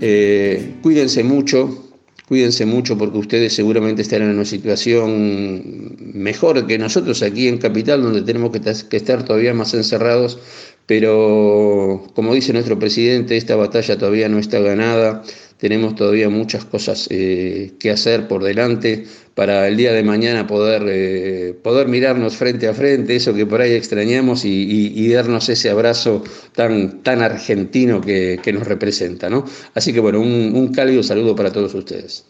Eh, 0.00 0.76
cuídense 0.80 1.22
mucho, 1.22 1.89
cuídense 2.30 2.64
mucho 2.64 2.96
porque 2.96 3.18
ustedes 3.18 3.52
seguramente 3.54 4.02
estarán 4.02 4.28
en 4.28 4.36
una 4.36 4.44
situación 4.44 5.96
mejor 6.14 6.64
que 6.68 6.78
nosotros 6.78 7.24
aquí 7.24 7.48
en 7.48 7.58
Capital, 7.58 8.04
donde 8.04 8.22
tenemos 8.22 8.52
que, 8.52 8.96
estar 8.96 9.24
todavía 9.24 9.52
más 9.52 9.74
encerrados, 9.74 10.38
pero 10.86 12.06
como 12.14 12.32
dice 12.32 12.52
nuestro 12.52 12.78
presidente, 12.78 13.36
esta 13.36 13.56
batalla 13.56 13.98
todavía 13.98 14.28
no 14.28 14.38
está 14.38 14.60
ganada 14.60 15.24
tenemos 15.60 15.94
todavía 15.94 16.28
muchas 16.30 16.64
cosas 16.64 17.06
eh, 17.10 17.72
que 17.78 17.90
hacer 17.90 18.26
por 18.26 18.42
delante 18.42 19.06
para 19.34 19.68
el 19.68 19.76
día 19.76 19.92
de 19.92 20.02
mañana 20.02 20.46
poder, 20.46 20.82
eh, 20.86 21.54
poder 21.62 21.88
mirarnos 21.88 22.36
frente 22.36 22.66
a 22.66 22.74
frente, 22.74 23.16
eso 23.16 23.34
que 23.34 23.46
por 23.46 23.60
ahí 23.60 23.72
extrañamos 23.72 24.44
y, 24.44 25.12
darnos 25.12 25.48
ese 25.48 25.70
abrazo 25.70 26.22
tan, 26.54 27.02
tan 27.02 27.20
argentino 27.20 28.00
que, 28.00 28.40
nos 28.52 28.66
representa. 28.66 29.28
¿no? 29.28 29.44
Así 29.74 29.92
que 29.92 30.00
bueno, 30.00 30.20
un, 30.20 30.52
un 30.54 30.72
cálido 30.72 31.02
saludo 31.02 31.36
para 31.36 31.52
todos 31.52 31.74
ustedes. 31.74 32.26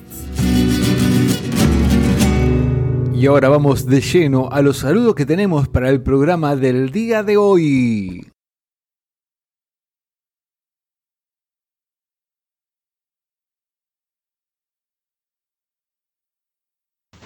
Y 3.16 3.26
ahora 3.26 3.50
vamos 3.50 3.88
de 3.88 4.00
lleno 4.00 4.50
a 4.52 4.62
los 4.62 4.78
saludos 4.78 5.16
que 5.16 5.26
tenemos 5.26 5.68
para 5.68 5.90
el 5.90 6.04
programa 6.04 6.56
del 6.56 6.92
día 6.92 7.24
de 7.24 7.38
hoy. 7.38 8.31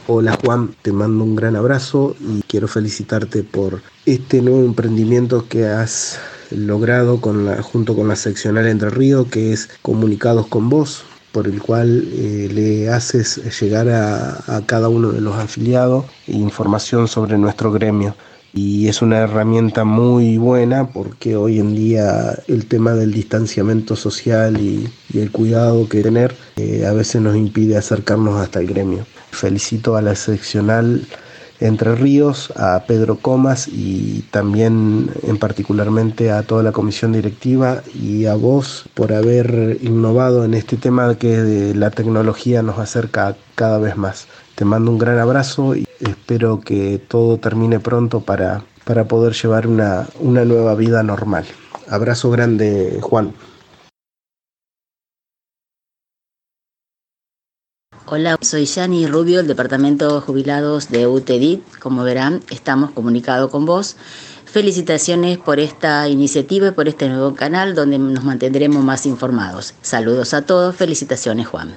Hola 0.07 0.37
Juan, 0.43 0.75
te 0.83 0.91
mando 0.91 1.23
un 1.23 1.35
gran 1.35 1.55
abrazo 1.55 2.15
y 2.19 2.43
quiero 2.43 2.67
felicitarte 2.67 3.43
por 3.43 3.81
este 4.05 4.39
nuevo 4.41 4.63
emprendimiento 4.63 5.47
que 5.49 5.65
has 5.65 6.19
logrado 6.51 7.19
con 7.19 7.45
la, 7.45 7.63
junto 7.63 7.95
con 7.95 8.07
la 8.07 8.15
seccional 8.15 8.67
Entre 8.67 8.91
Ríos, 8.91 9.25
que 9.27 9.51
es 9.51 9.67
Comunicados 9.81 10.45
con 10.45 10.69
Vos, 10.69 11.05
por 11.31 11.47
el 11.47 11.59
cual 11.59 12.07
eh, 12.13 12.49
le 12.53 12.89
haces 12.89 13.59
llegar 13.59 13.89
a, 13.89 14.43
a, 14.55 14.65
cada 14.67 14.89
uno 14.89 15.11
de 15.11 15.21
los 15.21 15.35
afiliados 15.37 16.05
información 16.27 17.07
sobre 17.07 17.39
nuestro 17.39 17.71
gremio 17.71 18.15
y 18.55 18.87
es 18.87 19.01
una 19.01 19.17
herramienta 19.17 19.83
muy 19.83 20.37
buena 20.37 20.87
porque 20.87 21.35
hoy 21.35 21.59
en 21.59 21.75
día 21.75 22.39
el 22.47 22.67
tema 22.67 22.93
del 22.93 23.11
distanciamiento 23.11 23.97
social 23.97 24.59
y, 24.61 24.89
el 25.13 25.31
cuidado 25.31 25.87
que 25.87 26.01
tener 26.01 26.35
eh, 26.57 26.85
a 26.85 26.91
veces 26.91 27.21
nos 27.21 27.37
impide 27.37 27.77
acercarnos 27.77 28.35
hasta 28.35 28.59
el 28.59 28.67
gremio. 28.67 29.05
Felicito 29.35 29.97
a 29.97 30.01
la 30.01 30.15
seccional 30.15 31.05
Entre 31.59 31.95
Ríos, 31.95 32.51
a 32.55 32.83
Pedro 32.87 33.17
Comas 33.17 33.67
y 33.67 34.21
también 34.31 35.09
en 35.23 35.37
particularmente 35.37 36.31
a 36.31 36.43
toda 36.43 36.63
la 36.63 36.71
comisión 36.71 37.13
directiva 37.13 37.81
y 37.93 38.25
a 38.25 38.35
vos 38.35 38.85
por 38.93 39.13
haber 39.13 39.77
innovado 39.81 40.43
en 40.43 40.53
este 40.53 40.77
tema 40.77 41.15
que 41.15 41.73
la 41.75 41.91
tecnología 41.91 42.61
nos 42.61 42.79
acerca 42.79 43.35
cada 43.55 43.77
vez 43.77 43.95
más. 43.95 44.27
Te 44.55 44.65
mando 44.65 44.91
un 44.91 44.97
gran 44.97 45.19
abrazo 45.19 45.75
y 45.75 45.87
espero 45.99 46.61
que 46.61 47.01
todo 47.07 47.37
termine 47.37 47.79
pronto 47.79 48.21
para, 48.21 48.63
para 48.83 49.05
poder 49.05 49.33
llevar 49.33 49.67
una, 49.67 50.07
una 50.19 50.45
nueva 50.45 50.75
vida 50.75 51.03
normal. 51.03 51.45
Abrazo 51.89 52.31
grande, 52.31 52.99
Juan. 53.01 53.33
Hola, 58.07 58.37
soy 58.39 58.65
Yani 58.65 59.07
Rubio, 59.07 59.37
del 59.37 59.47
Departamento 59.47 60.13
de 60.13 60.21
Jubilados 60.21 60.91
de 60.91 61.07
UTEDIT. 61.07 61.63
Como 61.79 62.03
verán, 62.03 62.43
estamos 62.51 62.91
comunicados 62.91 63.49
con 63.49 63.65
vos. 63.65 63.95
Felicitaciones 64.45 65.39
por 65.39 65.59
esta 65.59 66.07
iniciativa 66.07 66.67
y 66.67 66.71
por 66.71 66.87
este 66.87 67.09
nuevo 67.09 67.33
canal 67.33 67.73
donde 67.73 67.97
nos 67.97 68.23
mantendremos 68.23 68.83
más 68.83 69.07
informados. 69.07 69.73
Saludos 69.81 70.35
a 70.35 70.43
todos, 70.43 70.75
felicitaciones 70.75 71.47
Juan. 71.47 71.75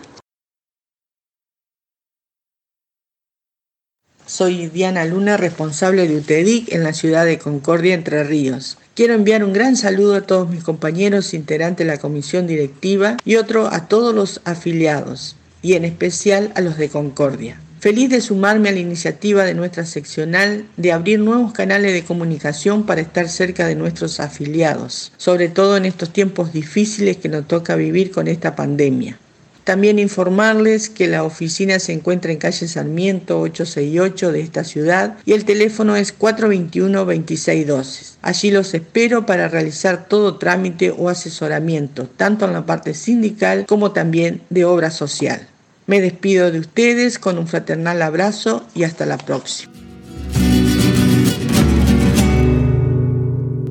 Soy 4.26 4.66
Diana 4.66 5.06
Luna, 5.06 5.38
responsable 5.38 6.06
de 6.06 6.18
UTEDIC 6.18 6.74
en 6.74 6.84
la 6.84 6.92
ciudad 6.92 7.24
de 7.24 7.38
Concordia, 7.38 7.94
Entre 7.94 8.22
Ríos. 8.22 8.76
Quiero 8.94 9.14
enviar 9.14 9.42
un 9.44 9.54
gran 9.54 9.76
saludo 9.76 10.16
a 10.16 10.20
todos 10.20 10.50
mis 10.50 10.62
compañeros 10.62 11.32
integrantes 11.32 11.86
de 11.86 11.90
la 11.94 11.98
comisión 11.98 12.46
directiva 12.46 13.16
y 13.24 13.36
otro 13.36 13.68
a 13.72 13.88
todos 13.88 14.14
los 14.14 14.42
afiliados 14.44 15.34
y 15.68 15.74
en 15.74 15.84
especial 15.84 16.50
a 16.54 16.62
los 16.62 16.78
de 16.78 16.88
Concordia. 16.88 17.60
Feliz 17.78 18.08
de 18.08 18.22
sumarme 18.22 18.70
a 18.70 18.72
la 18.72 18.78
iniciativa 18.78 19.44
de 19.44 19.52
nuestra 19.52 19.84
seccional 19.84 20.64
de 20.78 20.92
abrir 20.92 21.20
nuevos 21.20 21.52
canales 21.52 21.92
de 21.92 22.04
comunicación 22.04 22.86
para 22.86 23.02
estar 23.02 23.28
cerca 23.28 23.66
de 23.66 23.74
nuestros 23.74 24.18
afiliados, 24.18 25.12
sobre 25.18 25.50
todo 25.50 25.76
en 25.76 25.84
estos 25.84 26.10
tiempos 26.10 26.54
difíciles 26.54 27.18
que 27.18 27.28
nos 27.28 27.46
toca 27.46 27.76
vivir 27.76 28.10
con 28.10 28.28
esta 28.28 28.56
pandemia. 28.56 29.18
También 29.64 29.98
informarles 29.98 30.88
que 30.88 31.06
la 31.06 31.22
oficina 31.22 31.78
se 31.80 31.92
encuentra 31.92 32.32
en 32.32 32.38
calle 32.38 32.66
Sarmiento 32.66 33.38
868 33.38 34.32
de 34.32 34.40
esta 34.40 34.64
ciudad 34.64 35.18
y 35.26 35.34
el 35.34 35.44
teléfono 35.44 35.96
es 35.96 36.18
421-2612. 36.18 38.16
Allí 38.22 38.50
los 38.50 38.72
espero 38.72 39.26
para 39.26 39.48
realizar 39.48 40.08
todo 40.08 40.38
trámite 40.38 40.90
o 40.90 41.10
asesoramiento, 41.10 42.06
tanto 42.06 42.46
en 42.46 42.54
la 42.54 42.64
parte 42.64 42.94
sindical 42.94 43.66
como 43.66 43.92
también 43.92 44.40
de 44.48 44.64
obra 44.64 44.90
social. 44.90 45.46
Me 45.88 46.02
despido 46.02 46.52
de 46.52 46.58
ustedes 46.58 47.18
con 47.18 47.38
un 47.38 47.46
fraternal 47.46 48.02
abrazo 48.02 48.62
y 48.74 48.84
hasta 48.84 49.06
la 49.06 49.16
próxima. 49.16 49.72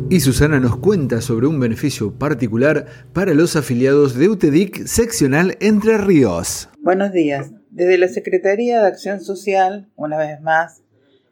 Y 0.10 0.20
Susana 0.22 0.60
nos 0.60 0.78
cuenta 0.78 1.22
sobre 1.22 1.46
un 1.46 1.60
beneficio 1.60 2.18
particular 2.18 2.88
para 3.14 3.36
los 3.36 3.56
afiliados 3.56 4.18
de 4.18 4.30
UTEDIC 4.30 4.88
seccional 4.88 5.58
Entre 5.60 6.00
Ríos. 6.00 6.70
Buenos 6.80 7.12
días. 7.12 7.52
Desde 7.70 8.00
la 8.00 8.08
Secretaría 8.08 8.82
de 8.82 8.88
Acción 8.88 9.22
Social, 9.22 9.88
una 9.96 10.18
vez 10.18 10.42
más, 10.42 10.82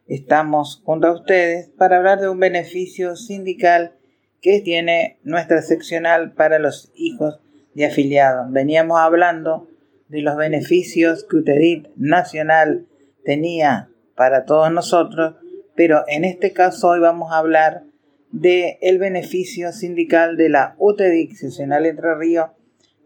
estamos 0.06 0.82
junto 0.84 1.08
a 1.08 1.16
ustedes 1.16 1.68
para 1.76 1.96
hablar 1.96 2.20
de 2.20 2.28
un 2.28 2.38
beneficio 2.38 3.16
sindical 3.16 3.96
que 4.40 4.60
tiene 4.60 5.18
nuestra 5.24 5.62
seccional 5.62 6.34
para 6.34 6.60
los 6.60 6.92
hijos 6.94 7.40
de 7.74 7.86
afiliados. 7.86 8.52
Veníamos 8.52 9.00
hablando 9.00 9.66
de 10.08 10.22
los 10.22 10.36
beneficios 10.36 11.24
que 11.24 11.36
UTEDIC 11.36 11.90
nacional 11.96 12.86
tenía 13.24 13.90
para 14.14 14.44
todos 14.44 14.72
nosotros, 14.72 15.36
pero 15.74 16.04
en 16.06 16.24
este 16.24 16.52
caso 16.52 16.88
hoy 16.88 17.00
vamos 17.00 17.32
a 17.32 17.38
hablar 17.38 17.84
de 18.30 18.78
el 18.82 18.98
beneficio 18.98 19.72
sindical 19.72 20.36
de 20.36 20.48
la 20.48 20.74
UTEDIC 20.78 21.34
seccional 21.34 21.86
Entre 21.86 22.14
Ríos 22.14 22.50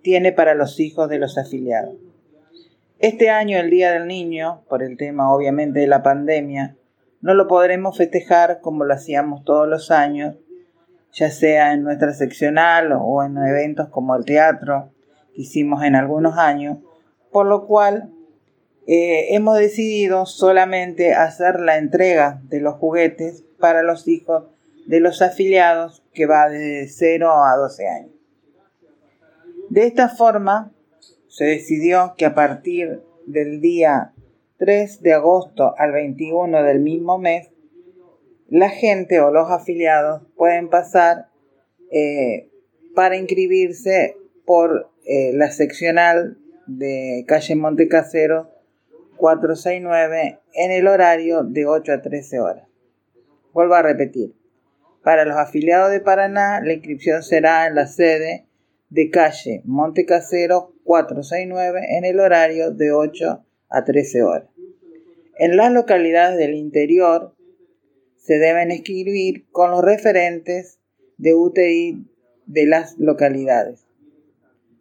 tiene 0.02 0.32
para 0.32 0.54
los 0.54 0.80
hijos 0.80 1.08
de 1.08 1.18
los 1.18 1.36
afiliados. 1.38 1.94
Este 2.98 3.30
año, 3.30 3.58
el 3.58 3.70
Día 3.70 3.92
del 3.92 4.06
Niño, 4.06 4.62
por 4.68 4.82
el 4.82 4.96
tema 4.96 5.32
obviamente 5.32 5.80
de 5.80 5.86
la 5.86 6.02
pandemia, 6.02 6.76
no 7.22 7.34
lo 7.34 7.48
podremos 7.48 7.96
festejar 7.96 8.60
como 8.60 8.84
lo 8.84 8.94
hacíamos 8.94 9.44
todos 9.44 9.68
los 9.68 9.90
años, 9.90 10.36
ya 11.12 11.30
sea 11.30 11.72
en 11.72 11.82
nuestra 11.82 12.12
seccional 12.12 12.92
o 12.92 13.22
en 13.22 13.36
eventos 13.38 13.88
como 13.88 14.16
el 14.16 14.24
teatro 14.24 14.90
que 15.34 15.42
hicimos 15.42 15.82
en 15.82 15.96
algunos 15.96 16.38
años, 16.38 16.78
por 17.32 17.46
lo 17.46 17.66
cual 17.66 18.12
eh, 18.86 19.34
hemos 19.34 19.58
decidido 19.58 20.26
solamente 20.26 21.14
hacer 21.14 21.60
la 21.60 21.78
entrega 21.78 22.40
de 22.44 22.60
los 22.60 22.74
juguetes 22.76 23.44
para 23.58 23.82
los 23.82 24.08
hijos 24.08 24.44
de 24.86 25.00
los 25.00 25.22
afiliados 25.22 26.02
que 26.12 26.26
va 26.26 26.48
de 26.48 26.88
0 26.88 27.30
a 27.30 27.56
12 27.56 27.88
años. 27.88 28.10
De 29.68 29.86
esta 29.86 30.08
forma, 30.08 30.72
se 31.28 31.44
decidió 31.44 32.14
que 32.16 32.24
a 32.24 32.34
partir 32.34 33.02
del 33.26 33.60
día 33.60 34.12
3 34.58 35.00
de 35.02 35.12
agosto 35.12 35.74
al 35.78 35.92
21 35.92 36.64
del 36.64 36.80
mismo 36.80 37.18
mes, 37.18 37.50
la 38.48 38.68
gente 38.68 39.20
o 39.20 39.30
los 39.30 39.48
afiliados 39.50 40.22
pueden 40.36 40.68
pasar 40.68 41.28
eh, 41.92 42.50
para 42.96 43.16
inscribirse 43.16 44.16
por 44.44 44.90
eh, 45.06 45.30
la 45.34 45.52
seccional 45.52 46.36
de 46.76 47.24
calle 47.26 47.56
Montecasero 47.56 48.48
469 49.16 50.38
en 50.54 50.70
el 50.70 50.86
horario 50.86 51.42
de 51.42 51.66
8 51.66 51.92
a 51.92 52.02
13 52.02 52.40
horas. 52.40 52.68
Vuelvo 53.52 53.74
a 53.74 53.82
repetir, 53.82 54.34
para 55.02 55.24
los 55.24 55.36
afiliados 55.36 55.90
de 55.90 56.00
Paraná, 56.00 56.60
la 56.60 56.72
inscripción 56.72 57.22
será 57.22 57.66
en 57.66 57.74
la 57.74 57.86
sede 57.86 58.46
de 58.88 59.10
calle 59.10 59.62
Montecasero 59.64 60.74
469 60.84 61.96
en 61.96 62.04
el 62.04 62.20
horario 62.20 62.70
de 62.70 62.92
8 62.92 63.44
a 63.68 63.84
13 63.84 64.22
horas. 64.22 64.48
En 65.38 65.56
las 65.56 65.72
localidades 65.72 66.38
del 66.38 66.54
interior 66.54 67.34
se 68.16 68.38
deben 68.38 68.70
escribir 68.70 69.48
con 69.50 69.72
los 69.72 69.82
referentes 69.82 70.78
de 71.18 71.34
UTI 71.34 72.06
de 72.46 72.66
las 72.66 72.96
localidades. 72.98 73.89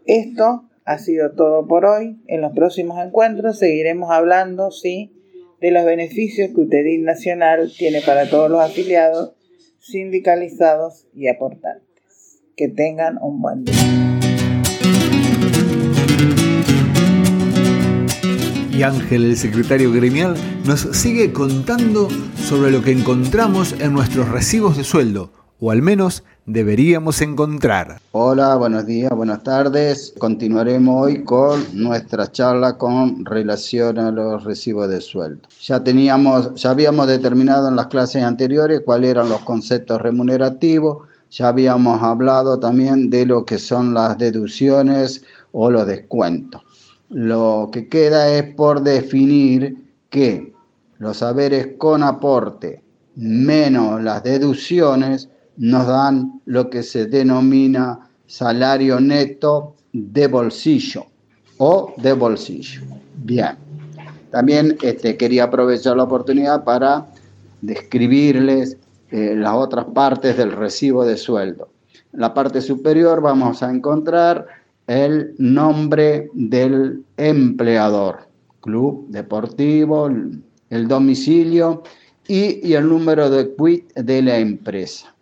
Esto 0.05 0.65
ha 0.85 0.99
sido 0.99 1.31
todo 1.31 1.69
por 1.69 1.85
hoy. 1.85 2.21
En 2.27 2.41
los 2.41 2.53
próximos 2.55 2.99
encuentros 2.99 3.61
seguiremos 3.61 4.11
hablando, 4.11 4.73
sí, 4.73 5.13
de 5.61 5.71
los 5.71 5.85
beneficios 5.85 6.51
que 6.53 6.61
UTEDIT 6.61 7.05
Nacional 7.05 7.71
tiene 7.79 8.01
para 8.01 8.29
todos 8.29 8.51
los 8.51 8.61
afiliados 8.61 9.37
sindicalizados 9.79 11.07
y 11.15 11.29
aportantes. 11.29 12.43
Que 12.57 12.67
tengan 12.67 13.19
un 13.23 13.41
buen 13.41 13.63
día. 13.63 14.04
Y 18.77 18.83
Ángel, 18.83 19.25
el 19.27 19.37
secretario 19.37 19.93
gremial, 19.93 20.35
nos 20.65 20.81
sigue 20.81 21.33
contando 21.33 22.09
sobre 22.49 22.73
lo 22.73 22.83
que 22.83 22.91
encontramos 22.91 23.73
en 23.79 23.93
nuestros 23.93 24.29
recibos 24.29 24.77
de 24.77 24.83
sueldo, 24.83 25.31
o 25.61 25.71
al 25.71 25.81
menos 25.81 26.25
deberíamos 26.45 27.21
encontrar. 27.21 28.01
Hola, 28.11 28.57
buenos 28.57 28.85
días, 28.85 29.13
buenas 29.13 29.45
tardes. 29.45 30.13
Continuaremos 30.19 31.05
hoy 31.05 31.23
con 31.23 31.65
nuestra 31.73 32.33
charla 32.33 32.77
con 32.77 33.25
relación 33.25 33.97
a 34.01 34.11
los 34.11 34.43
recibos 34.43 34.89
de 34.89 35.01
sueldo. 35.01 35.49
Ya 35.63 35.85
teníamos, 35.85 36.57
ya 36.57 36.71
habíamos 36.71 37.07
determinado 37.07 37.69
en 37.69 37.77
las 37.77 37.87
clases 37.87 38.25
anteriores 38.25 38.81
cuáles 38.85 39.11
eran 39.11 39.29
los 39.29 39.43
conceptos 39.43 40.03
remunerativos, 40.03 41.07
ya 41.31 41.47
habíamos 41.47 42.03
hablado 42.03 42.59
también 42.59 43.09
de 43.09 43.25
lo 43.25 43.45
que 43.45 43.61
son 43.61 43.95
las 43.95 44.19
deducciones 44.19 45.23
o 45.53 45.71
los 45.71 45.87
descuentos. 45.87 46.63
Lo 47.11 47.69
que 47.73 47.89
queda 47.89 48.29
es 48.35 48.55
por 48.55 48.83
definir 48.83 49.77
que 50.11 50.53
los 50.99 51.19
saberes 51.19 51.77
con 51.79 52.03
aporte 52.03 52.83
menos 53.17 54.03
las 54.03 54.23
deducciones 54.23 55.29
nos 55.57 55.87
dan 55.87 56.41
lo 56.47 56.71
que 56.71 56.83
se 56.83 57.07
denomina 57.07 58.09
salario 58.27 59.01
neto 59.01 59.77
de 59.93 60.27
bolsillo 60.27 61.07
o 61.59 61.95
de 61.97 62.13
bolsillo. 62.13 62.83
Bien, 63.17 63.57
también 64.31 64.77
este, 64.83 65.17
quería 65.17 65.45
aprovechar 65.45 65.97
la 65.97 66.05
oportunidad 66.05 66.65
para 66.65 67.07
describirles 67.61 68.77
eh, 69.11 69.35
las 69.37 69.55
otras 69.55 69.85
partes 69.87 70.37
del 70.37 70.53
recibo 70.53 71.05
de 71.05 71.17
sueldo. 71.17 71.69
En 72.13 72.21
la 72.21 72.35
parte 72.35 72.61
superior 72.61 73.21
vamos 73.21 73.63
a 73.63 73.71
encontrar 73.71 74.47
el 74.87 75.35
nombre 75.39 76.31
del 76.35 77.05
empleador, 77.17 78.29
club 78.61 79.07
deportivo, 79.09 80.11
el 80.71 80.89
domicilio 80.89 81.83
y, 82.27 82.73
el 82.73 82.89
número 82.89 83.31
de 83.31 83.55
quit 83.55 83.93
de 83.95 84.23
la 84.23 84.39
empresa. 84.39 85.15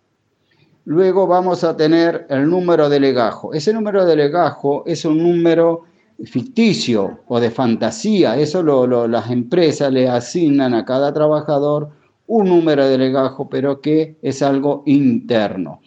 Luego 0.85 1.27
vamos 1.27 1.63
a 1.63 1.77
tener 1.77 2.25
el 2.29 2.49
número 2.49 2.89
de 2.89 2.99
legajo. 2.99 3.53
Ese 3.53 3.71
número 3.73 4.05
de 4.05 4.17
legajo 4.17 4.83
es 4.85 5.05
un 5.05 5.23
número 5.23 5.83
ficticio 6.25 7.21
o 7.27 7.39
de 7.39 7.51
fantasía. 7.51 8.37
Eso 8.37 8.63
las 9.07 9.31
empresas 9.31 9.93
le 9.93 10.09
asignan 10.09 10.73
a 10.73 10.83
cada 10.83 11.13
trabajador 11.13 11.89
un 12.27 12.49
número 12.49 12.87
de 12.87 12.97
legajo, 12.97 13.49
pero 13.49 13.79
que 13.79 14.17
es 14.21 14.41
algo 14.41 14.83
interno. 14.85 15.79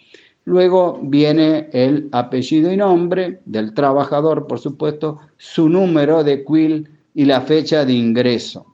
Luego 0.47 1.01
viene 1.03 1.69
el 1.73 2.09
apellido 2.13 2.73
y 2.73 2.77
nombre 2.77 3.41
del 3.47 3.75
trabajador, 3.75 4.47
por 4.47 4.61
supuesto, 4.61 5.19
su 5.37 5.69
número 5.69 6.23
de 6.23 6.45
quill 6.45 6.89
y 7.15 7.25
la 7.25 7.41
fecha 7.41 7.85
de 7.85 7.93
ingreso. 7.93 8.65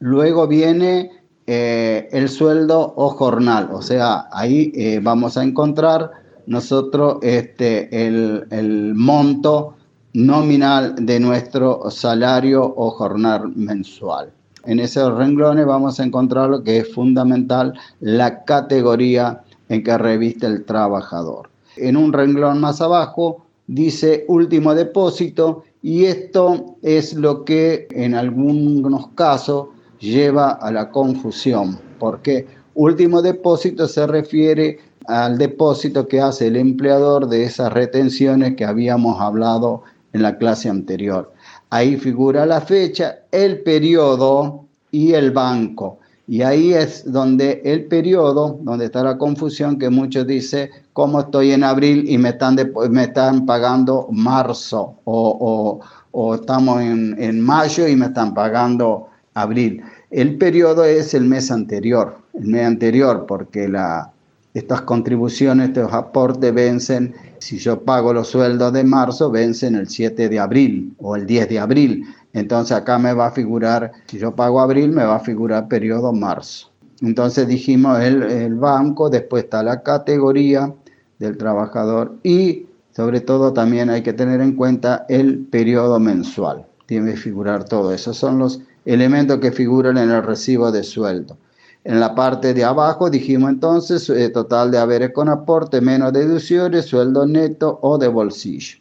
Luego 0.00 0.46
viene 0.46 1.10
eh, 1.46 2.08
el 2.12 2.28
sueldo 2.28 2.92
o 2.94 3.08
jornal, 3.08 3.70
o 3.72 3.80
sea, 3.80 4.26
ahí 4.30 4.70
eh, 4.74 5.00
vamos 5.02 5.38
a 5.38 5.44
encontrar 5.44 6.10
nosotros 6.46 7.20
este, 7.22 8.06
el, 8.06 8.46
el 8.50 8.94
monto 8.94 9.76
nominal 10.12 10.94
de 11.00 11.18
nuestro 11.18 11.90
salario 11.90 12.62
o 12.76 12.90
jornal 12.90 13.50
mensual. 13.56 14.30
En 14.66 14.80
esos 14.80 15.16
renglones 15.16 15.64
vamos 15.64 15.98
a 15.98 16.04
encontrar 16.04 16.50
lo 16.50 16.62
que 16.62 16.78
es 16.78 16.92
fundamental, 16.92 17.72
la 18.00 18.44
categoría 18.44 19.42
en 19.68 19.82
que 19.82 19.96
reviste 19.98 20.46
el 20.46 20.64
trabajador. 20.64 21.48
En 21.76 21.96
un 21.96 22.12
renglón 22.12 22.60
más 22.60 22.80
abajo 22.80 23.44
dice 23.66 24.24
último 24.28 24.74
depósito 24.74 25.64
y 25.82 26.04
esto 26.04 26.76
es 26.82 27.14
lo 27.14 27.44
que 27.44 27.88
en 27.90 28.14
algunos 28.14 29.08
casos 29.14 29.68
lleva 30.00 30.50
a 30.50 30.70
la 30.70 30.90
confusión, 30.90 31.78
porque 31.98 32.46
último 32.74 33.22
depósito 33.22 33.88
se 33.88 34.06
refiere 34.06 34.78
al 35.06 35.38
depósito 35.38 36.08
que 36.08 36.20
hace 36.20 36.48
el 36.48 36.56
empleador 36.56 37.28
de 37.28 37.44
esas 37.44 37.72
retenciones 37.72 38.56
que 38.56 38.64
habíamos 38.64 39.20
hablado 39.20 39.82
en 40.12 40.22
la 40.22 40.36
clase 40.38 40.68
anterior. 40.68 41.32
Ahí 41.70 41.96
figura 41.96 42.46
la 42.46 42.60
fecha, 42.60 43.20
el 43.30 43.60
periodo 43.60 44.64
y 44.90 45.12
el 45.12 45.30
banco. 45.30 45.98
Y 46.28 46.42
ahí 46.42 46.74
es 46.74 47.10
donde 47.10 47.62
el 47.64 47.84
periodo, 47.84 48.58
donde 48.62 48.86
está 48.86 49.02
la 49.04 49.16
confusión, 49.16 49.78
que 49.78 49.90
muchos 49.90 50.26
dicen, 50.26 50.70
¿cómo 50.92 51.20
estoy 51.20 51.52
en 51.52 51.62
abril 51.62 52.04
y 52.08 52.18
me 52.18 52.30
están, 52.30 52.56
me 52.90 53.04
están 53.04 53.46
pagando 53.46 54.08
marzo? 54.10 54.96
O, 55.04 55.80
o, 56.10 56.34
estamos 56.34 56.80
en, 56.82 57.14
en, 57.22 57.40
mayo 57.40 57.86
y 57.86 57.94
me 57.94 58.06
están 58.06 58.34
pagando 58.34 59.08
abril. 59.34 59.82
El 60.10 60.36
periodo 60.36 60.84
es 60.84 61.14
el 61.14 61.24
mes 61.24 61.50
anterior, 61.50 62.16
el 62.34 62.46
mes 62.46 62.66
anterior, 62.66 63.26
porque 63.28 63.68
la, 63.68 64.10
estas 64.56 64.80
contribuciones, 64.80 65.68
estos 65.68 65.92
aportes 65.92 66.54
vencen, 66.54 67.14
si 67.38 67.58
yo 67.58 67.82
pago 67.82 68.14
los 68.14 68.28
sueldos 68.28 68.72
de 68.72 68.84
marzo, 68.84 69.30
vencen 69.30 69.74
el 69.74 69.86
7 69.86 70.30
de 70.30 70.38
abril 70.38 70.94
o 70.98 71.14
el 71.14 71.26
10 71.26 71.50
de 71.50 71.58
abril. 71.58 72.06
Entonces 72.36 72.76
acá 72.76 72.98
me 72.98 73.14
va 73.14 73.28
a 73.28 73.30
figurar, 73.30 73.92
si 74.08 74.18
yo 74.18 74.36
pago 74.36 74.60
abril, 74.60 74.92
me 74.92 75.06
va 75.06 75.16
a 75.16 75.20
figurar 75.20 75.68
periodo 75.68 76.12
marzo. 76.12 76.70
Entonces 77.00 77.48
dijimos 77.48 77.98
el, 78.00 78.54
banco, 78.56 79.08
después 79.08 79.44
está 79.44 79.62
la 79.62 79.82
categoría 79.82 80.70
del 81.18 81.38
trabajador 81.38 82.16
y 82.22 82.66
sobre 82.94 83.22
todo 83.22 83.54
también 83.54 83.88
hay 83.88 84.02
que 84.02 84.12
tener 84.12 84.42
en 84.42 84.52
cuenta 84.52 85.06
el 85.08 85.46
periodo 85.46 85.98
mensual. 85.98 86.66
Tiene 86.84 87.12
que 87.12 87.16
figurar 87.16 87.64
todo. 87.64 87.90
Esos 87.90 88.18
son 88.18 88.38
los 88.38 88.60
elementos 88.84 89.38
que 89.38 89.50
figuran 89.50 89.96
en 89.96 90.10
el 90.10 90.22
recibo 90.22 90.70
de 90.70 90.82
sueldo. 90.82 91.38
En 91.84 92.00
la 92.00 92.14
parte 92.14 92.52
de 92.52 92.64
abajo 92.64 93.08
dijimos 93.08 93.48
entonces 93.48 94.10
eh, 94.10 94.28
total 94.28 94.70
de 94.70 94.76
haberes 94.76 95.12
con 95.14 95.30
aporte 95.30 95.80
menos 95.80 96.12
deducciones, 96.12 96.84
sueldo 96.84 97.24
neto 97.24 97.78
o 97.80 97.96
de 97.96 98.08
bolsillo. 98.08 98.76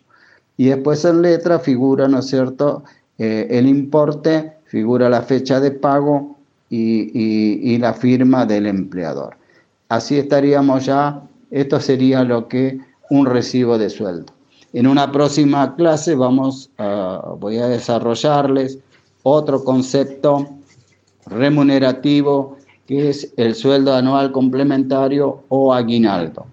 Y 0.57 0.65
después 0.65 1.05
en 1.05 1.21
letra 1.21 1.59
figura, 1.59 2.09
¿no 2.09 2.19
es 2.19 2.27
cierto?, 2.27 2.83
eh, 3.17 3.47
el 3.49 3.67
importe, 3.67 4.53
figura 4.65 5.09
la 5.09 5.21
fecha 5.21 5.59
de 5.59 5.71
pago 5.71 6.37
y, 6.69 7.73
y, 7.73 7.77
la 7.77 7.93
firma 7.93 8.45
del 8.45 8.65
empleador. 8.65 9.37
Así 9.89 10.17
estaríamos 10.17 10.85
ya, 10.85 11.21
esto 11.51 11.79
sería 11.79 12.23
lo 12.23 12.47
que 12.47 12.79
un 13.09 13.25
recibo 13.25 13.77
de 13.77 13.89
sueldo. 13.89 14.33
En 14.73 14.87
una 14.87 15.11
próxima 15.11 15.75
clase 15.75 16.15
vamos 16.15 16.69
voy 17.39 17.59
a 17.59 17.67
desarrollarles 17.67 18.79
otro 19.23 19.63
concepto 19.63 20.49
remunerativo 21.27 22.57
que 22.85 23.09
es 23.09 23.33
el 23.37 23.55
sueldo 23.55 23.93
anual 23.93 24.31
complementario 24.31 25.43
o 25.49 25.73
aguinaldo. 25.73 26.45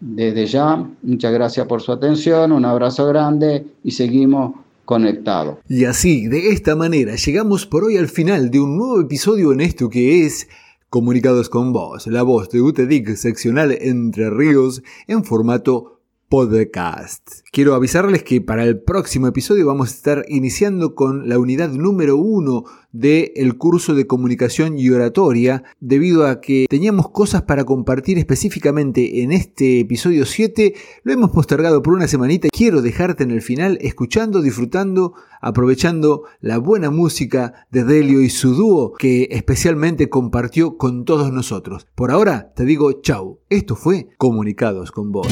Desde 0.00 0.46
ya, 0.46 0.86
muchas 1.02 1.32
gracias 1.32 1.66
por 1.66 1.82
su 1.82 1.92
atención, 1.92 2.52
un 2.52 2.64
abrazo 2.64 3.06
grande 3.06 3.66
y 3.84 3.90
seguimos 3.90 4.52
conectados. 4.84 5.58
Y 5.68 5.84
así, 5.84 6.26
de 6.28 6.50
esta 6.50 6.76
manera, 6.76 7.16
llegamos 7.16 7.66
por 7.66 7.84
hoy 7.84 7.96
al 7.96 8.08
final 8.08 8.50
de 8.50 8.60
un 8.60 8.76
nuevo 8.76 9.00
episodio 9.00 9.52
en 9.52 9.60
esto 9.60 9.88
que 9.88 10.24
es 10.24 10.48
Comunicados 10.90 11.48
con 11.48 11.72
Vos, 11.72 12.06
la 12.06 12.22
voz 12.22 12.50
de 12.50 12.62
UTEDIC 12.62 13.16
seccional 13.16 13.72
Entre 13.72 14.30
Ríos 14.30 14.82
en 15.08 15.24
formato 15.24 15.93
podcast. 16.34 17.30
Quiero 17.52 17.76
avisarles 17.76 18.24
que 18.24 18.40
para 18.40 18.64
el 18.64 18.80
próximo 18.80 19.28
episodio 19.28 19.68
vamos 19.68 19.88
a 19.90 19.94
estar 19.94 20.24
iniciando 20.26 20.96
con 20.96 21.28
la 21.28 21.38
unidad 21.38 21.70
número 21.70 22.16
uno 22.16 22.64
del 22.90 23.56
curso 23.56 23.94
de 23.94 24.08
comunicación 24.08 24.76
y 24.76 24.90
oratoria, 24.90 25.62
debido 25.78 26.26
a 26.26 26.40
que 26.40 26.66
teníamos 26.68 27.10
cosas 27.10 27.42
para 27.42 27.64
compartir 27.64 28.18
específicamente 28.18 29.22
en 29.22 29.30
este 29.30 29.80
episodio 29.80 30.26
7, 30.26 30.74
lo 31.04 31.12
hemos 31.12 31.30
postergado 31.30 31.82
por 31.82 31.94
una 31.94 32.08
semanita. 32.08 32.48
Quiero 32.52 32.82
dejarte 32.82 33.22
en 33.22 33.30
el 33.30 33.42
final 33.42 33.78
escuchando, 33.80 34.42
disfrutando, 34.42 35.14
aprovechando 35.40 36.24
la 36.40 36.58
buena 36.58 36.90
música 36.90 37.66
de 37.70 37.84
Delio 37.84 38.20
y 38.20 38.30
su 38.30 38.54
dúo 38.54 38.94
que 38.94 39.28
especialmente 39.30 40.08
compartió 40.08 40.76
con 40.76 41.04
todos 41.04 41.32
nosotros. 41.32 41.86
Por 41.94 42.10
ahora 42.10 42.52
te 42.54 42.64
digo 42.64 43.02
chau, 43.02 43.38
esto 43.50 43.76
fue 43.76 44.08
Comunicados 44.18 44.90
con 44.90 45.12
vos. 45.12 45.28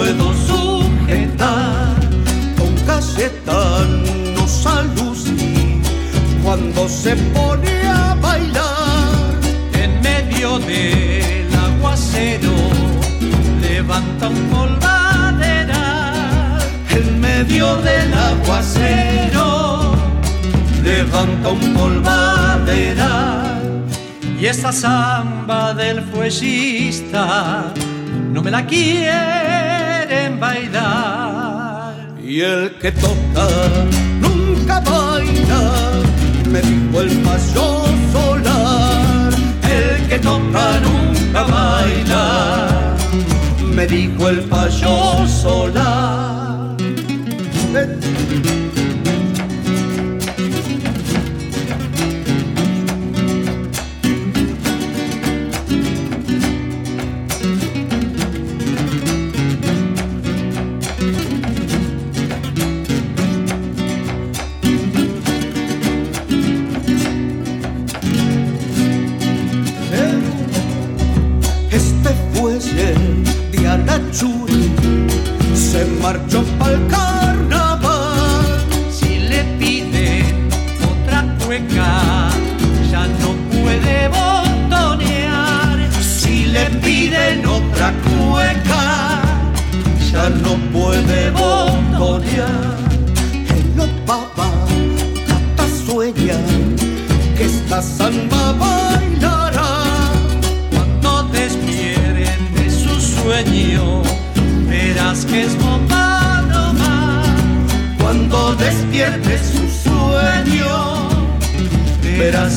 Puedo 0.00 0.32
sujetar. 0.50 1.94
Con 2.58 2.72
Cayetano 2.86 4.42
Saluzzi, 4.46 5.82
cuando 6.42 6.88
se 6.88 7.14
pone 7.34 7.74
a 7.86 8.14
bailar, 8.14 9.10
En 9.82 10.00
medio 10.00 10.58
del 10.58 11.50
aguacero 11.68 12.54
levanta 13.60 14.28
un 14.28 14.42
polvadera. 14.54 15.84
en 16.98 17.20
medio 17.20 17.66
del 17.88 18.12
aguacero, 18.30 19.94
levanta 20.82 21.48
un 21.48 21.74
polvadera. 21.74 23.12
Y 24.40 24.46
esa 24.46 24.72
samba 24.72 25.74
del 25.74 26.02
fuellista 26.02 27.74
no 28.32 28.42
me 28.42 28.50
la 28.50 28.66
quieren 30.10 30.40
bailar. 30.40 31.94
Y 32.22 32.40
el 32.40 32.72
que 32.80 32.90
toca 32.92 33.46
nunca 34.20 34.80
baila, 34.80 35.62
me 36.50 36.60
dijo 36.60 37.00
el 37.00 37.10
paso 37.18 37.84
solar. 38.12 39.32
El 39.62 40.08
que 40.08 40.18
toca 40.18 40.80
nunca 40.86 41.42
baila, 41.42 42.96
me 43.74 43.86
dijo 43.86 44.28
el 44.28 44.40
payo 44.40 45.26
solar. 45.28 46.76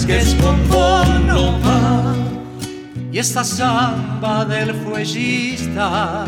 que 0.02 0.18
es 0.18 0.36
bombón 0.42 1.28
no 1.28 1.60
Y 3.12 3.20
esta 3.20 3.44
samba 3.44 4.44
del 4.44 4.74
fuellista 4.74 6.26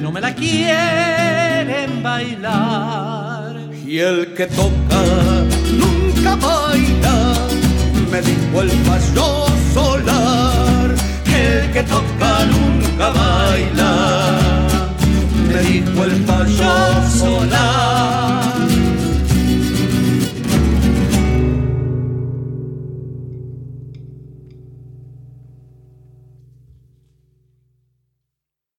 no 0.00 0.10
me 0.10 0.20
la 0.20 0.34
quieren 0.34 2.02
bailar. 2.02 3.56
Y 3.86 3.98
el 3.98 4.32
que 4.34 4.46
toca 4.46 5.02
nunca 5.82 6.34
baila, 6.36 7.34
me 8.10 8.20
dijo 8.22 8.62
el 8.62 8.70
payo 8.88 9.46
solar. 9.74 10.94
El 11.26 11.70
que 11.72 11.82
toca 11.82 12.44
nunca 12.46 13.10
baila, 13.10 14.38
me 15.46 15.58
dijo 15.62 16.04
el 16.04 16.24
payo 16.24 17.08
solar. 17.10 18.57